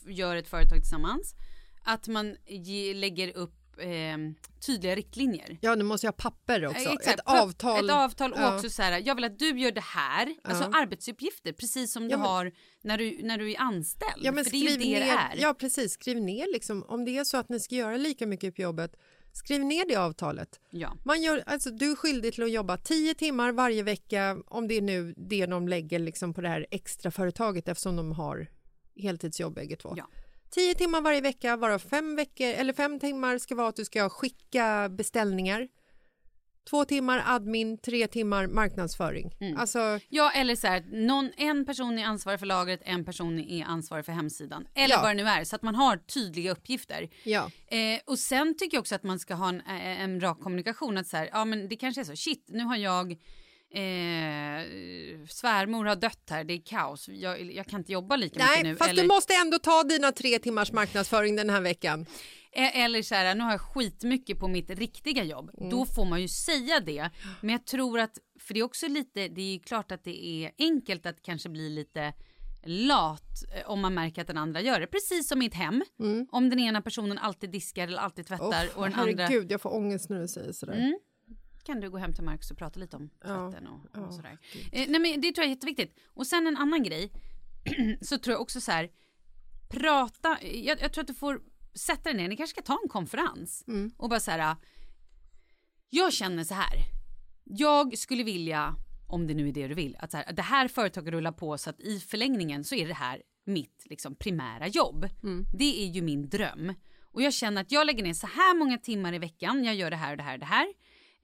gör 0.07 0.35
ett 0.35 0.47
företag 0.47 0.77
tillsammans 0.81 1.35
att 1.83 2.07
man 2.07 2.37
ge, 2.47 2.93
lägger 2.93 3.37
upp 3.37 3.55
eh, 3.81 4.17
tydliga 4.65 4.95
riktlinjer. 4.95 5.57
Ja, 5.61 5.75
nu 5.75 5.83
måste 5.83 6.07
jag 6.07 6.11
ha 6.11 6.17
papper 6.17 6.65
också. 6.65 6.87
Eh, 6.87 6.93
exakt. 6.93 7.19
Ett 7.19 7.25
avtal. 7.25 7.85
Ett 7.85 7.91
avtal 7.95 8.33
och 8.33 8.39
Ja. 8.39 8.55
också 8.55 8.69
så 8.69 8.81
här, 8.81 9.01
jag 9.05 9.15
vill 9.15 9.23
att 9.23 9.39
du 9.39 9.59
gör 9.59 9.71
det 9.71 9.83
här. 9.83 10.35
Alltså 10.43 10.63
arbetsuppgifter, 10.63 11.53
precis 11.53 11.91
som 11.91 12.03
du 12.03 12.09
Ja, 12.11 12.17
men- 12.17 12.27
har 12.27 12.51
när 12.81 12.97
du, 12.97 13.19
när 13.23 13.37
du 13.37 13.51
är 13.51 13.59
anställd. 13.59 14.11
Ja, 14.21 14.31
men 14.31 14.43
För 14.45 14.51
det 14.51 14.57
är 14.57 14.61
ju 14.61 14.67
skriv 14.67 14.79
det 14.79 14.85
ner, 14.85 14.99
det 14.99 15.09
är. 15.11 15.33
Ja, 15.43 15.53
precis. 15.53 15.93
Skriv 15.93 16.21
ner 16.21 16.53
liksom, 16.53 16.83
om 16.87 17.05
det 17.05 17.17
är 17.17 17.23
så 17.23 17.37
att 17.37 17.49
ni 17.49 17.59
ska 17.59 17.75
göra 17.75 17.97
lika 17.97 18.27
mycket 18.27 18.55
på 18.55 18.61
jobbet, 18.61 18.95
skriv 19.33 19.65
ner 19.65 19.85
det 19.87 19.95
avtalet. 19.95 20.59
Ja. 20.69 20.93
Man 21.05 21.21
gör, 21.21 21.43
alltså, 21.45 21.69
du 21.69 21.91
är 21.91 21.95
skyldig 21.95 22.33
till 22.33 22.43
att 22.43 22.51
jobba 22.51 22.77
10 22.77 23.13
timmar 23.15 23.51
varje 23.51 23.83
vecka 23.83 24.37
om 24.47 24.67
det 24.67 24.75
är 24.77 24.81
nu 24.81 25.13
det 25.17 25.45
de 25.45 25.67
lägger 25.67 25.99
liksom 25.99 26.33
på 26.33 26.41
det 26.41 26.49
här 26.49 26.65
extra 26.71 27.11
företaget 27.11 27.67
eftersom 27.67 27.95
de 27.95 28.11
har 28.11 28.47
heltidsjobb 28.95 29.53
bägge 29.55 29.75
två. 29.75 29.93
Ja. 29.97 30.07
10 30.49 30.75
timmar 30.75 31.01
varje 31.01 31.21
vecka, 31.21 31.57
varav 31.57 31.79
fem, 31.79 32.15
veckor, 32.15 32.47
eller 32.47 32.73
fem 32.73 32.99
timmar 32.99 33.37
ska 33.37 33.55
vara 33.55 33.67
att 33.67 33.75
du 33.75 33.85
ska 33.85 34.09
skicka 34.09 34.89
beställningar. 34.89 35.67
Två 36.69 36.85
timmar 36.85 37.23
admin, 37.27 37.77
tre 37.77 38.07
timmar 38.07 38.47
marknadsföring. 38.47 39.31
Mm. 39.39 39.57
Alltså, 39.57 39.99
Ja, 40.09 40.31
eller 40.31 40.55
så 40.55 40.67
här, 40.67 40.83
någon, 41.07 41.31
en 41.37 41.65
person 41.65 41.99
är 41.99 42.05
ansvarig 42.05 42.39
för 42.39 42.45
lagret, 42.47 42.81
en 42.83 43.05
person 43.05 43.39
är 43.39 43.65
ansvarig 43.65 44.05
för 44.05 44.11
hemsidan. 44.11 44.67
Eller 44.75 44.95
Ja. 44.95 45.01
vad 45.01 45.09
det 45.09 45.23
nu 45.23 45.29
är, 45.29 45.43
så 45.43 45.55
att 45.55 45.61
man 45.61 45.75
har 45.75 45.97
tydliga 45.97 46.51
uppgifter. 46.51 47.09
ja. 47.23 47.51
Eh, 47.67 47.99
och 48.05 48.19
sen 48.19 48.57
tycker 48.57 48.77
jag 48.77 48.81
också 48.81 48.95
att 48.95 49.03
man 49.03 49.19
ska 49.19 49.33
ha 49.33 49.49
en, 49.49 49.61
eh, 49.61 50.01
en 50.01 50.21
rak 50.21 50.39
kommunikation. 50.39 50.97
Att 50.97 51.07
så 51.07 51.17
här, 51.17 51.29
ja 51.31 51.45
men 51.45 51.67
det 51.69 51.75
kanske 51.75 52.01
är 52.01 52.05
så, 52.05 52.15
shit, 52.15 52.45
nu 52.49 52.63
har 52.63 52.75
jag, 52.77 53.15
eh, 53.71 55.27
svärmor 55.27 55.85
har 55.85 55.95
dött 55.95 56.27
här, 56.29 56.43
det 56.43 56.53
är 56.53 56.61
kaos, 56.65 57.09
jag, 57.09 57.41
jag 57.53 57.65
kan 57.65 57.79
inte 57.79 57.91
jobba 57.91 58.15
lika 58.15 58.39
mycket 58.39 58.55
Nej, 58.55 58.63
nu. 58.63 58.75
fast 58.75 58.89
eller, 58.89 59.01
du 59.01 59.07
måste 59.07 59.33
ändå 59.33 59.59
ta 59.59 59.83
dina 59.83 60.11
tre 60.11 60.39
timmars 60.39 60.71
marknadsföring 60.71 61.35
den 61.35 61.49
här 61.49 61.61
veckan. 61.61 62.05
eh, 62.51 62.83
eller 62.83 63.01
så 63.01 63.15
här, 63.15 63.35
nu 63.35 63.43
har 63.43 63.51
jag 63.51 63.61
skitmycket 63.61 64.39
på 64.39 64.47
mitt 64.47 64.69
riktiga 64.69 65.23
jobb. 65.23 65.51
Mm. 65.57 65.69
Då 65.69 65.85
får 65.85 66.05
man 66.05 66.21
ju 66.21 66.27
säga 66.27 66.79
det. 66.79 67.09
Men 67.41 67.49
jag 67.49 67.65
tror 67.65 67.99
att, 67.99 68.17
för 68.39 68.53
det 68.53 68.59
är 68.59 68.63
också 68.63 68.87
lite, 68.87 69.27
det 69.27 69.41
är 69.41 69.53
ju 69.53 69.59
klart 69.59 69.91
att 69.91 70.03
det 70.03 70.25
är 70.25 70.51
enkelt 70.59 71.05
att 71.05 71.21
kanske 71.21 71.49
bli 71.49 71.69
lite 71.69 72.13
lat 72.63 73.43
eh, 73.55 73.69
om 73.69 73.79
man 73.81 73.93
märker 73.93 74.21
att 74.21 74.27
den 74.27 74.37
andra 74.37 74.61
gör 74.61 74.79
det. 74.79 74.87
Precis 74.87 75.27
som 75.27 75.41
i 75.41 75.45
ett 75.45 75.53
hem. 75.53 75.83
Om 76.31 76.49
den 76.49 76.59
ena 76.59 76.81
personen 76.81 77.17
alltid 77.17 77.51
diskar 77.51 77.87
eller 77.87 77.97
alltid 77.97 78.27
tvättar 78.27 78.45
Mm. 78.45 78.69
Åh, 78.75 78.77
och 78.77 78.89
den 78.89 78.99
andra... 78.99 79.23
herregud, 79.23 79.51
jag 79.51 79.61
får 79.61 79.73
ångest 79.73 80.09
när 80.09 80.19
du 80.19 80.27
säger 80.27 80.51
sådär. 80.51 80.93
Kan 81.69 81.79
du 81.79 81.89
gå 81.89 81.97
hem 81.97 82.13
till 82.13 82.23
Marcus 82.23 82.51
och 82.51 82.57
prata 82.57 82.79
lite 82.79 82.95
om 82.95 83.09
Ja, 83.23 83.51
tvätten 83.51 83.67
och, 83.67 83.97
och 84.07 84.13
sådär. 84.13 84.37
Eh, 84.71 84.85
nej 84.89 84.99
men 85.01 85.21
det 85.21 85.31
tror 85.31 85.43
jag 85.43 85.45
är 85.45 85.49
jätteviktigt. 85.55 85.95
Och 86.07 86.27
sen 86.27 86.47
en 86.47 86.57
annan 86.57 86.83
grej, 86.83 87.11
så 88.01 88.17
tror 88.17 88.33
jag 88.33 88.41
också 88.41 88.61
så 88.61 88.71
här, 88.71 88.89
prata, 89.69 90.37
jag, 90.43 90.81
jag 90.81 90.93
tror 90.93 91.01
att 91.01 91.07
du 91.07 91.13
får 91.13 91.41
sätta 91.73 92.03
dig 92.03 92.13
ner, 92.13 92.27
ni 92.27 92.37
kanske 92.37 92.53
ska 92.53 92.61
ta 92.61 92.79
en 92.83 92.89
konferens 92.89 93.63
och 93.97 94.09
bara 94.09 94.19
så 94.19 94.31
här, 94.31 94.55
jag 95.89 96.13
känner 96.13 96.43
så 96.43 96.53
här, 96.53 96.73
jag 97.43 97.97
skulle 97.97 98.23
vilja, 98.23 98.75
om 99.07 99.27
det 99.27 99.33
nu 99.33 99.47
är 99.47 99.53
det 99.53 99.67
du 99.67 99.75
vill, 99.75 99.95
att 99.99 100.11
så 100.11 100.17
här, 100.17 100.33
det 100.33 100.41
här 100.41 100.67
företaget 100.67 101.11
rullar 101.13 101.31
på 101.31 101.57
så 101.57 101.69
att 101.69 101.79
i 101.79 101.99
förlängningen 101.99 102.63
så 102.63 102.75
är 102.75 102.87
det 102.87 102.93
här 102.93 103.21
mitt 103.45 103.85
liksom, 103.89 104.15
primära 104.15 104.67
jobb. 104.67 105.09
Det 105.57 105.83
är 105.83 105.87
ju 105.87 106.01
min 106.01 106.29
dröm. 106.29 106.73
Och 107.11 107.21
jag 107.21 107.33
känner 107.33 107.61
att 107.61 107.71
jag 107.71 107.85
lägger 107.85 108.03
ner 108.03 108.13
så 108.13 108.27
här 108.27 108.57
många 108.57 108.77
timmar 108.77 109.13
i 109.13 109.19
veckan, 109.19 109.63
jag 109.63 109.75
gör 109.75 109.89
det 109.89 109.95
här 109.97 110.11
och 110.11 110.17
det 110.17 110.23
här 110.23 110.33
och 110.33 110.39
det 110.39 110.45
här. 110.45 110.67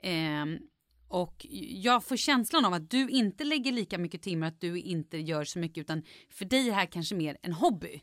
Ehm, 0.05 0.59
Och 1.07 1.45
jag 1.69 2.03
får 2.03 2.15
känslan 2.17 2.65
av 2.65 2.73
att 2.73 2.89
du 2.89 3.09
inte 3.09 3.43
lägger 3.43 3.71
lika 3.71 3.97
mycket 3.97 4.21
timmar, 4.21 4.47
att 4.47 4.61
du 4.61 4.79
inte 4.79 5.17
gör 5.17 5.43
så 5.43 5.59
mycket 5.59 5.81
utan 5.81 6.03
för 6.29 6.45
dig 6.45 6.59
är 6.61 6.65
det 6.65 6.71
här 6.71 6.85
kanske 6.85 7.15
mer 7.15 7.37
en 7.41 7.53
hobby. 7.53 8.01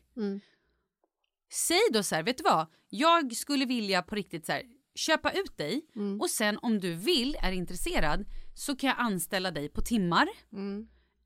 Säg 1.53 1.79
då 1.93 2.03
så 2.03 2.15
här, 2.15 2.23
vet 2.23 2.37
du 2.37 2.43
vad? 2.43 2.67
Jag 2.89 3.35
skulle 3.35 3.65
vilja 3.65 4.01
på 4.01 4.15
riktigt 4.15 4.45
så 4.45 4.51
här, 4.51 4.63
köpa 4.95 5.31
ut 5.31 5.57
dig 5.57 5.81
och 6.21 6.29
sen 6.29 6.59
om 6.61 6.79
du 6.79 6.93
vill, 6.95 7.37
är 7.41 7.51
intresserad 7.51 8.25
så 8.55 8.75
kan 8.75 8.87
jag 8.87 8.99
anställa 8.99 9.51
dig 9.51 9.69
på 9.69 9.81
timmar. 9.81 10.27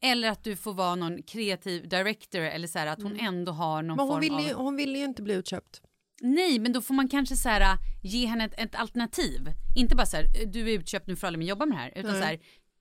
Eller 0.01 0.29
att 0.29 0.43
du 0.43 0.55
får 0.55 0.73
vara 0.73 0.95
någon 0.95 1.23
kreativ 1.23 1.89
director 1.89 2.41
eller 2.41 2.67
så 2.67 2.79
här, 2.79 2.87
att 2.87 3.01
hon 3.03 3.19
ändå 3.19 3.51
har 3.51 3.81
någon 3.83 3.97
Men 3.97 4.05
hon 4.07 4.21
form 4.21 4.37
vill, 4.37 4.53
av... 4.55 4.63
hon 4.63 4.75
vill 4.75 4.95
ju 4.95 5.03
inte 5.03 5.21
bli 5.21 5.33
utköpt. 5.33 5.81
Nej, 6.21 6.59
men 6.59 6.73
då 6.73 6.81
får 6.81 6.93
man 6.93 7.07
kanske 7.09 7.35
så 7.35 7.49
här, 7.49 7.77
ge 8.03 8.25
henne 8.25 8.43
ett, 8.45 8.53
ett 8.59 8.75
alternativ. 8.75 9.53
Inte 9.75 9.95
bara 9.95 10.05
så 10.05 10.17
här, 10.17 10.45
du 10.45 10.59
är 10.69 10.79
utköpt 10.79 11.07
nu 11.07 11.15
för 11.15 11.27
aldrig 11.27 11.37
men 11.39 11.47
jobba 11.47 11.65
med 11.65 11.77
det 11.77 11.81
här. 11.81 11.91
Utan 11.95 12.11
så 12.11 12.21
här, 12.21 12.39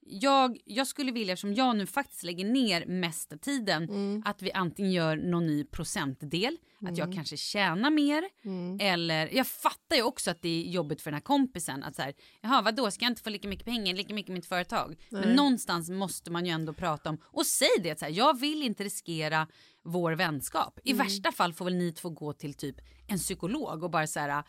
jag, 0.09 0.59
jag 0.65 0.87
skulle 0.87 1.13
vilja, 1.13 1.33
eftersom 1.33 1.55
jag 1.55 1.77
nu 1.77 1.87
faktiskt 1.87 2.23
lägger 2.23 2.45
ner 2.45 2.87
mesta 2.87 3.39
tiden, 3.39 3.83
Mm. 3.85 4.23
att 4.27 4.43
vi 4.43 4.53
antingen 4.53 4.93
gör 4.93 5.17
någon 5.17 5.47
ny 5.47 5.65
procentdel, 5.65 6.57
att 6.85 6.99
jag 6.99 7.13
kanske 7.13 7.37
tjänar 7.37 7.91
mer. 7.91 8.25
Mm. 8.45 8.79
Eller, 8.81 9.35
jag 9.35 9.47
fattar 9.47 9.97
ju 9.97 10.03
också 10.03 10.31
att 10.31 10.43
det 10.43 10.49
är 10.49 10.71
jobbigt 10.71 11.03
för 11.03 11.11
den 11.11 11.17
här 11.17 11.23
kompisen 11.23 11.83
att 11.83 11.97
så 11.97 12.03
här, 12.03 12.15
jaha 12.41 12.63
vadå 12.63 12.91
ska 12.91 13.05
jag 13.05 13.11
inte 13.11 13.23
få 13.23 13.31
lika 13.31 13.49
mycket 13.49 13.67
pengar, 13.67 13.95
lika 13.95 14.15
mycket 14.15 14.31
i 14.31 14.33
mitt 14.33 14.47
företag? 14.47 14.97
Men 15.11 15.37
någonstans 15.37 15.91
måste 15.91 16.31
man 16.31 16.47
ju 16.47 16.53
ändå 16.53 16.73
prata 16.73 17.11
om, 17.11 17.19
och 17.25 17.47
säg 17.47 17.69
det 17.83 17.99
så 17.99 18.05
här, 18.05 18.13
jag 18.13 18.41
vill 18.41 18.63
inte 18.63 18.85
riskera 18.85 19.47
vår 19.85 20.13
vänskap. 20.13 20.79
I 20.85 20.93
värsta 20.93 21.33
fall 21.33 21.53
får 21.53 21.65
väl 21.65 21.75
ni 21.75 21.93
två 21.93 22.11
gå 22.11 22.33
till 22.33 22.55
typ 22.55 22.77
en 23.09 23.19
psykolog 23.19 23.85
och 23.85 23.91
bara 23.91 24.07
så 24.07 24.21
här 24.21 24.45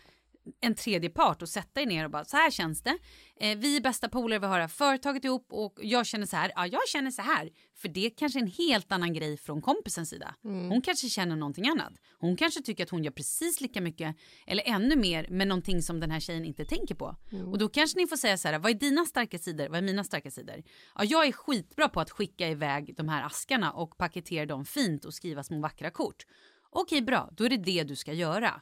en 0.62 0.76
tredje 0.76 1.10
part 1.10 1.42
och 1.42 1.50
sätta 1.50 1.82
er 1.82 1.86
ner 1.86 2.06
och 2.06 2.12
bara 2.12 2.26
så 2.26 2.38
här 2.38 2.52
känns 2.52 2.82
det. 2.82 2.98
Eh, 3.40 3.58
vi 3.58 3.78
är 3.78 3.82
bästa 3.82 4.10
polare, 4.10 4.40
vi 4.40 4.46
har 4.46 4.58
det 4.58 4.64
här 4.64 4.68
företaget 4.68 5.26
ihop 5.26 5.48
och 5.50 5.80
jag 5.82 6.06
känner 6.06 6.26
så 6.26 6.36
här. 6.36 6.52
Ja, 6.56 6.68
jag 6.68 6.88
känner 6.88 7.12
så 7.12 7.22
här. 7.22 7.50
För 7.76 7.90
det 7.90 8.06
är 8.06 8.10
kanske 8.10 8.40
är 8.40 8.42
en 8.42 8.48
helt 8.48 8.92
annan 8.92 9.14
grej 9.14 9.38
från 9.38 9.62
kompisens 9.62 10.10
sida. 10.10 10.36
Hon 10.70 10.82
kanske 10.82 11.10
känner 11.10 11.36
någonting 11.36 11.68
annat. 11.68 11.94
Hon 12.20 12.36
kanske 12.38 12.62
tycker 12.62 12.84
att 12.84 12.90
hon 12.90 13.04
gör 13.04 13.12
precis 13.12 13.62
lika 13.62 13.82
mycket 13.82 14.16
eller 14.48 14.64
ännu 14.66 14.96
mer 14.96 15.28
med 15.30 15.48
någonting 15.48 15.82
som 15.82 16.00
den 16.00 16.12
här 16.12 16.20
tjejen 16.20 16.46
inte 16.46 16.66
tänker 16.66 16.96
på. 16.96 17.16
Och 17.52 17.58
då 17.58 17.70
kanske 17.70 18.00
ni 18.00 18.08
får 18.08 18.18
säga 18.18 18.38
så 18.38 18.48
här, 18.48 18.60
vad 18.60 18.72
är 18.72 18.76
dina 18.76 19.06
starka 19.06 19.40
sidor? 19.40 19.68
Vad 19.70 19.78
är 19.78 19.82
mina 19.82 20.04
starka 20.04 20.32
sidor? 20.32 20.64
Ja, 20.96 21.04
jag 21.04 21.28
är 21.28 21.32
skitbra 21.32 21.90
på 21.90 22.00
att 22.00 22.12
skicka 22.12 22.48
iväg 22.48 22.96
de 22.98 23.10
här 23.10 23.26
askarna 23.26 23.72
och 23.72 23.98
paketera 23.98 24.46
dem 24.46 24.66
fint 24.66 25.06
och 25.06 25.14
skriva 25.14 25.44
små 25.44 25.60
vackra 25.60 25.92
kort. 25.92 26.26
Okej, 26.70 27.02
bra, 27.02 27.30
då 27.32 27.44
är 27.44 27.50
det 27.50 27.58
det 27.58 27.84
du 27.84 27.96
ska 27.96 28.14
göra. 28.14 28.62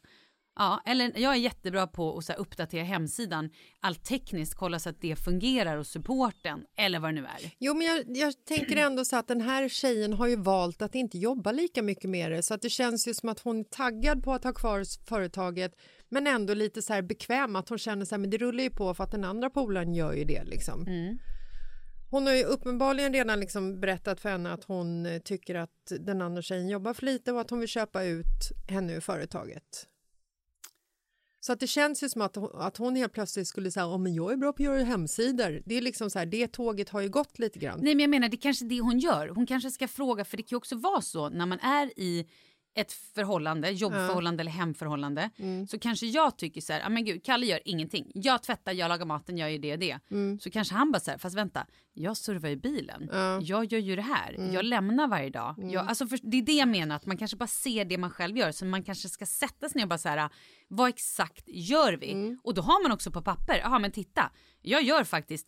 Ja, 0.55 0.81
eller 0.85 1.11
jag 1.15 1.33
är 1.33 1.37
jättebra 1.39 1.87
på 1.87 2.17
att 2.17 2.25
så 2.25 2.31
här, 2.31 2.39
uppdatera 2.39 2.83
hemsidan, 2.83 3.49
allt 3.79 4.03
tekniskt, 4.05 4.55
kolla 4.55 4.79
så 4.79 4.89
att 4.89 5.01
det 5.01 5.15
fungerar 5.15 5.77
och 5.77 5.87
supporten 5.87 6.65
eller 6.77 6.99
vad 6.99 7.09
det 7.09 7.21
nu 7.21 7.27
är. 7.27 7.51
Jo, 7.59 7.73
men 7.73 7.87
jag, 7.87 8.17
jag 8.17 8.45
tänker 8.45 8.77
ändå 8.77 9.05
så 9.05 9.15
att 9.17 9.27
den 9.27 9.41
här 9.41 9.69
tjejen 9.69 10.13
har 10.13 10.27
ju 10.27 10.35
valt 10.35 10.81
att 10.81 10.95
inte 10.95 11.17
jobba 11.17 11.51
lika 11.51 11.81
mycket 11.81 12.09
med 12.09 12.31
det 12.31 12.43
så 12.43 12.53
att 12.53 12.61
det 12.61 12.69
känns 12.69 13.07
ju 13.07 13.13
som 13.13 13.29
att 13.29 13.39
hon 13.39 13.59
är 13.59 13.63
taggad 13.63 14.23
på 14.23 14.33
att 14.33 14.43
ha 14.43 14.53
kvar 14.53 15.05
företaget 15.09 15.71
men 16.09 16.27
ändå 16.27 16.53
lite 16.53 16.81
så 16.81 16.93
här 16.93 17.01
bekväm 17.01 17.55
att 17.55 17.69
hon 17.69 17.77
känner 17.77 18.05
så 18.05 18.15
här, 18.15 18.19
men 18.19 18.29
det 18.29 18.37
rullar 18.37 18.63
ju 18.63 18.69
på 18.69 18.93
för 18.93 19.03
att 19.03 19.11
den 19.11 19.23
andra 19.23 19.49
polaren 19.49 19.93
gör 19.93 20.13
ju 20.13 20.23
det 20.23 20.43
liksom. 20.43 20.85
Hon 22.09 22.27
har 22.27 22.33
ju 22.33 22.43
uppenbarligen 22.43 23.13
redan 23.13 23.39
liksom 23.39 23.79
berättat 23.79 24.19
för 24.19 24.29
henne 24.29 24.53
att 24.53 24.63
hon 24.63 25.05
eh, 25.05 25.19
tycker 25.19 25.55
att 25.55 25.91
den 25.99 26.21
andra 26.21 26.41
tjejen 26.41 26.69
jobbar 26.69 26.93
för 26.93 27.05
lite 27.05 27.31
och 27.31 27.41
att 27.41 27.49
hon 27.49 27.59
vill 27.59 27.69
köpa 27.69 28.03
ut 28.03 28.51
henne 28.67 28.93
ur 28.93 28.99
företaget. 28.99 29.87
Så 31.45 31.53
att 31.53 31.59
det 31.59 31.67
känns 31.67 32.03
ju 32.03 32.09
som 32.09 32.21
att 32.21 32.35
hon, 32.35 32.49
att 32.53 32.77
hon 32.77 32.95
helt 32.95 33.13
plötsligt 33.13 33.47
skulle 33.47 33.71
säga 33.71 33.85
om 33.85 34.03
men 34.03 34.13
jag 34.13 34.31
är 34.31 34.37
bra 34.37 34.53
på 34.53 34.63
att 34.63 34.65
göra 34.65 34.83
hemsidor. 34.83 35.61
Det 35.65 35.77
är 35.77 35.81
liksom 35.81 36.09
så 36.09 36.19
här, 36.19 36.25
det 36.25 36.47
tåget 36.47 36.89
har 36.89 37.01
ju 37.01 37.09
gått 37.09 37.39
lite 37.39 37.59
grann. 37.59 37.79
Nej 37.83 37.95
men 37.95 37.99
jag 37.99 38.09
menar 38.09 38.29
det 38.29 38.35
är 38.35 38.41
kanske 38.41 38.65
det 38.65 38.79
hon 38.79 38.99
gör. 38.99 39.27
Hon 39.27 39.45
kanske 39.45 39.71
ska 39.71 39.87
fråga 39.87 40.25
för 40.25 40.37
det 40.37 40.43
kan 40.43 40.55
ju 40.55 40.57
också 40.57 40.75
vara 40.75 41.01
så 41.01 41.29
när 41.29 41.45
man 41.45 41.59
är 41.59 41.99
i 41.99 42.27
ett 42.75 42.91
förhållande, 42.91 43.69
jobbförhållande 43.69 44.41
eller 44.41 44.51
hemförhållande 44.51 45.29
så 45.69 45.79
kanske 45.79 46.05
jag 46.05 46.37
tycker 46.37 46.61
så 46.61 46.73
här, 46.73 46.81
ah, 46.85 46.89
men 46.89 47.05
gud, 47.05 47.23
Kalle 47.25 47.45
gör 47.45 47.59
ingenting. 47.65 48.11
Jag 48.13 48.43
tvättar, 48.43 48.71
jag 48.73 48.89
lagar 48.89 49.05
maten, 49.05 49.37
jag 49.37 49.51
gör 49.51 49.59
det 49.59 49.73
och 49.73 49.79
det. 49.79 49.99
Så 50.41 50.49
kanske 50.49 50.75
han 50.75 50.91
bara 50.91 50.99
så 50.99 51.11
här, 51.11 51.17
fast 51.17 51.35
vänta, 51.37 51.67
jag 51.93 52.17
servar 52.17 52.49
i 52.49 52.55
bilen. 52.57 53.09
Jag 53.41 53.65
gör 53.65 53.79
ju 53.79 53.95
det 53.95 54.01
här. 54.01 54.35
Jag 54.53 54.65
lämnar 54.65 55.07
varje 55.07 55.29
dag. 55.29 55.55
Jag, 55.73 55.87
alltså 55.87 56.07
för, 56.07 56.19
det 56.23 56.37
är 56.37 56.41
det 56.41 56.53
jag 56.53 56.67
menar, 56.67 56.95
att 56.95 57.05
man 57.05 57.17
kanske 57.17 57.37
bara 57.37 57.47
ser 57.47 57.85
det 57.85 57.97
man 57.97 58.09
själv 58.11 58.37
gör. 58.37 58.51
Så 58.51 58.65
man 58.65 58.83
kanske 58.83 59.09
ska 59.09 59.25
sätta 59.25 59.69
sig 59.69 59.79
ner 59.79 59.83
och 59.85 59.89
bara 59.89 59.97
så 59.97 60.09
här, 60.09 60.29
vad 60.67 60.89
exakt 60.89 61.43
gör 61.47 61.93
vi? 61.93 62.11
Och 62.43 62.53
då 62.53 62.61
har 62.61 62.83
man 62.83 62.91
också 62.91 63.11
på 63.11 63.21
papper, 63.21 63.57
jaha 63.63 63.79
men 63.79 63.91
titta, 63.91 64.31
jag 64.61 64.81
gör 64.83 65.03
faktiskt 65.03 65.47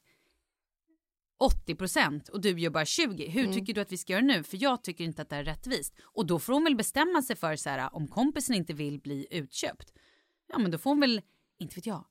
80% 1.40 2.30
och 2.30 2.42
du 2.42 2.60
gör 2.60 2.70
bara 2.70 2.86
20. 2.86 3.28
Hur 3.30 3.54
tycker 3.54 3.74
du 3.74 3.82
att 3.82 3.92
vi 3.92 3.98
ska 3.98 4.14
göra 4.14 4.24
nu? 4.24 4.44
För 4.44 4.58
jag 4.62 4.84
tycker 4.84 5.04
inte 5.04 5.22
att 5.22 5.30
det 5.30 5.36
är 5.36 5.44
rättvist. 5.44 5.94
Och 6.04 6.26
då 6.26 6.40
får 6.40 6.54
hon 6.54 6.64
väl 6.64 6.76
bestämma 6.76 7.22
sig 7.22 7.36
för 7.36 7.56
så 7.56 7.70
här, 7.70 7.96
om 7.96 8.08
kompisen 8.08 8.56
inte 8.56 8.74
vill 8.74 9.00
bli 9.00 9.28
utköpt. 9.32 9.94
Ja 10.48 10.58
men 10.58 10.72
då 10.72 10.78
får 10.78 10.90
hon 10.90 11.00
väl, 11.00 11.22
inte 11.60 11.76
vet 11.76 11.86
jag. 11.86 12.06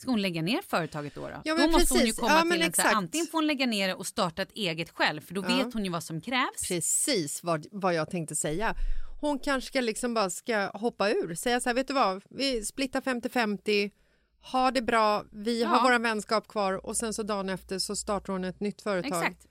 Ska 0.00 0.10
hon 0.10 0.22
lägga 0.22 0.42
ner 0.42 0.62
företaget 0.62 1.14
då? 1.14 1.20
då? 1.20 1.40
Ja, 1.44 1.56
då 1.56 1.70
måste 1.70 1.94
hon 1.94 2.06
ju 2.06 2.12
komma 2.12 2.32
Ja, 2.32 2.42
till 2.42 2.52
en 2.52 2.58
så 2.58 2.62
här, 2.62 2.68
exakt. 2.68 2.94
antingen 2.94 3.26
får 3.26 3.38
hon 3.38 3.46
lägga 3.46 3.66
ner 3.66 3.88
det 3.88 3.94
och 3.94 4.06
starta 4.06 4.42
ett 4.42 4.52
eget 4.52 4.90
själv 4.90 5.20
för 5.20 5.34
då 5.34 5.40
vet 5.40 5.74
hon 5.74 5.84
ju 5.84 5.90
vad 5.90 6.04
som 6.04 6.20
krävs. 6.20 6.68
Precis 6.68 7.42
vad, 7.42 7.66
vad 7.70 7.94
jag 7.94 8.10
tänkte 8.10 8.36
säga. 8.36 8.74
Hon 9.20 9.38
kanske 9.38 9.68
ska 9.68 9.80
liksom 9.80 10.14
bara 10.14 10.30
ska 10.30 10.70
hoppa 10.74 11.10
ur, 11.10 11.34
säga 11.34 11.60
så 11.60 11.68
här, 11.68 11.74
vet 11.74 11.88
du 11.88 11.94
vad, 11.94 12.22
vi 12.30 12.64
splittar 12.64 13.00
50-50, 13.00 13.90
ha 14.40 14.70
det 14.70 14.82
bra, 14.82 15.24
vi 15.32 15.62
har 15.64 15.76
Ja. 15.76 15.82
våra 15.82 15.98
vänskap 15.98 16.48
kvar 16.48 16.86
och 16.86 16.96
sen 16.96 17.14
så 17.14 17.22
dagen 17.22 17.48
efter 17.48 17.78
så 17.78 17.96
startar 17.96 18.32
hon 18.32 18.44
ett 18.44 18.60
nytt 18.60 18.82
företag 18.82 19.22
Exakt. 19.24 19.46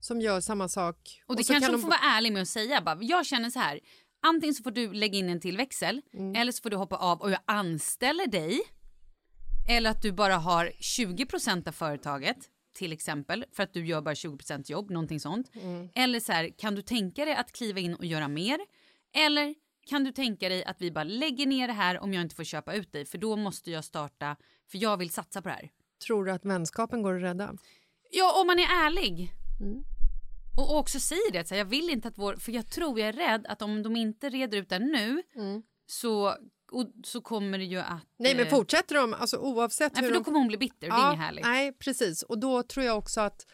som 0.00 0.20
gör 0.20 0.40
samma 0.40 0.68
sak. 0.68 1.22
Och 1.26 1.36
det 1.36 1.44
så 1.44 1.52
kanske 1.52 1.66
kan 1.66 1.74
hon 1.74 1.82
får 1.82 1.88
vara 1.88 2.00
ärlig 2.16 2.32
med 2.32 2.42
att 2.42 2.48
säga. 2.48 2.80
Bara, 2.80 2.98
jag 3.00 3.26
känner 3.26 3.50
så 3.50 3.58
här. 3.58 3.80
Antingen 4.26 4.54
så 4.54 4.62
får 4.62 4.70
du 4.70 4.92
lägga 4.92 5.18
in 5.18 5.28
en 5.28 5.40
till 5.40 5.56
växel 5.56 6.02
Mm. 6.14 6.34
eller 6.36 6.52
så 6.52 6.62
får 6.62 6.70
du 6.70 6.76
hoppa 6.76 6.96
av 6.96 7.20
och 7.20 7.30
jag 7.30 7.40
anställer 7.46 8.26
dig. 8.26 8.60
Eller 9.68 9.90
att 9.90 10.02
du 10.02 10.12
bara 10.12 10.36
har 10.36 10.72
20% 10.80 11.68
av 11.68 11.72
företaget 11.72 12.36
till 12.74 12.92
exempel 12.92 13.44
för 13.52 13.62
att 13.62 13.72
du 13.74 13.86
gör 13.86 14.00
bara 14.00 14.14
20% 14.14 14.70
jobb, 14.70 14.90
någonting 14.90 15.20
sånt. 15.20 15.50
Mm. 15.54 15.88
Eller 15.94 16.20
så 16.20 16.32
här, 16.32 16.58
kan 16.58 16.74
du 16.74 16.82
tänka 16.82 17.24
dig 17.24 17.34
att 17.34 17.52
kliva 17.52 17.80
in 17.80 17.94
och 17.94 18.04
göra 18.04 18.28
mer? 18.28 18.58
Eller 19.14 19.54
kan 19.86 20.04
du 20.04 20.12
tänka 20.12 20.48
dig 20.48 20.64
att 20.64 20.80
vi 20.82 20.90
bara 20.90 21.04
lägger 21.04 21.46
ner 21.46 21.66
det 21.66 21.72
här 21.74 22.00
om 22.00 22.12
jag 22.14 22.22
inte 22.22 22.34
får 22.34 22.44
köpa 22.44 22.74
ut 22.74 22.92
dig 22.92 23.04
för 23.04 23.18
då 23.18 23.36
måste 23.36 23.70
jag 23.70 23.84
starta 23.84 24.36
för 24.70 24.78
jag 24.78 24.96
vill 24.96 25.10
satsa 25.10 25.42
på 25.42 25.48
det 25.48 25.54
här. 25.54 25.70
Tror 26.06 26.24
du 26.24 26.32
att 26.32 26.44
vänskapen 26.44 27.02
går 27.02 27.16
att 27.16 27.22
rädda? 27.22 27.54
Ja, 28.10 28.40
om 28.40 28.46
man 28.46 28.58
är 28.58 28.62
ärlig. 28.86 29.32
Mm. 29.60 29.82
Och 30.58 30.78
också 30.78 31.00
säger 31.00 31.32
det, 31.32 31.48
så 31.48 31.54
här, 31.54 31.58
jag 31.58 31.64
vill 31.66 31.90
inte 31.90 32.08
att 32.08 32.18
vår, 32.18 32.36
för 32.36 32.52
jag 32.52 32.70
tror 32.70 33.00
jag 33.00 33.08
är 33.08 33.12
rädd 33.12 33.46
att 33.48 33.62
om 33.62 33.82
de 33.82 33.96
inte 33.96 34.28
reder 34.30 34.58
ut 34.58 34.68
det 34.68 34.78
nu 34.78 35.22
så, 35.86 36.26
och, 36.72 36.86
så 37.04 37.20
kommer 37.20 37.58
det 37.58 37.64
ju 37.64 37.78
att... 37.78 37.88
Mm. 37.90 38.00
Nej 38.16 38.34
men 38.36 38.46
eh, 38.46 38.50
fortsätter 38.50 38.94
de, 38.94 39.14
alltså 39.14 39.36
oavsett 39.36 39.92
Nej, 39.94 40.02
hur 40.02 40.08
för 40.08 40.14
då 40.14 40.20
de... 40.20 40.24
kommer 40.24 40.38
hon 40.38 40.48
bli 40.48 40.58
bitter 40.58 40.88
och 40.90 40.94
det 40.96 41.02
är 41.02 41.08
inget 41.08 41.20
härligt. 41.24 41.44
Nej 41.44 41.72
precis 41.72 42.22
och 42.22 42.38
då 42.38 42.62
tror 42.62 42.86
jag 42.86 42.98
också 42.98 43.20
att 43.20 43.46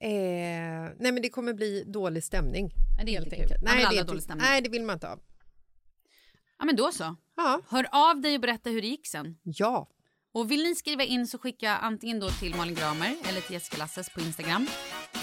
eh, 0.00 0.10
nej 0.98 1.12
men 1.12 1.22
det 1.22 1.28
kommer 1.28 1.52
bli 1.54 1.84
dålig 1.86 2.24
stämning. 2.24 2.70
Nej, 2.96 3.04
det 3.06 3.10
är 3.10 3.14
helt 3.14 3.26
inte 3.26 3.36
kul. 3.36 3.42
enkelt. 3.44 3.62
Nej, 3.64 3.76
det 3.76 3.82
är 3.82 3.84
ha 3.86 3.92
dålig 3.92 4.10
inte- 4.10 4.24
stämning. 4.24 4.46
Nej 4.46 4.62
det 4.62 4.68
vill 4.68 4.82
man 4.82 4.94
inte 4.94 5.06
ha. 5.06 5.18
Ja 6.58 6.64
men 6.64 6.76
då 6.76 6.92
så. 6.92 7.16
Ja. 7.36 7.60
Hör 7.68 7.88
av 7.92 8.20
dig 8.20 8.34
och 8.34 8.40
berätta 8.40 8.70
hur 8.70 8.80
det 8.82 8.88
gick 8.88 9.06
sen. 9.06 9.38
ja. 9.42 9.88
Och 10.32 10.50
vill 10.50 10.62
ni 10.62 10.74
skriva 10.74 11.04
in 11.04 11.26
så 11.26 11.38
skicka 11.38 11.76
antingen 11.76 12.20
då 12.20 12.30
till 12.30 12.54
Malin 12.54 12.74
Gramer 12.74 13.16
eller 13.28 13.40
till 13.40 13.52
Jessica 13.52 13.76
Lasses 13.76 14.08
på 14.14 14.20
Instagram. 14.20 14.66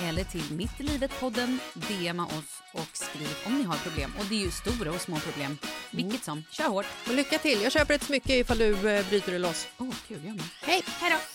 Eller 0.01 0.23
till 0.23 0.55
Mitt 0.57 0.79
i 0.79 0.83
livet-podden, 0.83 1.59
DMa 1.73 2.25
oss 2.25 2.61
och 2.73 2.89
skriv 2.97 3.27
om 3.45 3.57
ni 3.57 3.63
har 3.63 3.75
problem. 3.75 4.11
Och 4.19 4.25
det 4.29 4.35
är 4.35 4.45
ju 4.45 4.51
stora 4.51 4.91
och 4.91 5.01
små 5.01 5.15
problem. 5.15 5.57
Vilket 5.91 6.23
som, 6.23 6.43
kör 6.51 6.69
hårt. 6.69 6.85
Och 7.07 7.15
lycka 7.15 7.37
till. 7.37 7.61
Jag 7.61 7.71
köper 7.71 7.93
ett 7.93 8.03
smycke 8.03 8.35
ifall 8.35 8.57
du 8.57 8.89
eh, 8.89 9.09
bryter 9.09 9.31
dig 9.31 9.39
loss. 9.39 9.67
Åh, 9.77 9.89
oh, 9.89 9.95
kul, 10.07 10.19
jag 10.25 10.35
med. 10.35 10.45
Hej! 10.61 10.83
Hej 10.85 11.11
då! 11.11 11.34